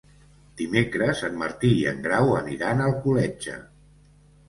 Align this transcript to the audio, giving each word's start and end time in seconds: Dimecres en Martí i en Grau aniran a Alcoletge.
Dimecres 0.61 1.21
en 1.27 1.37
Martí 1.43 1.71
i 1.83 1.85
en 1.93 2.01
Grau 2.09 2.35
aniran 2.41 2.85
a 2.85 2.91
Alcoletge. 2.93 3.63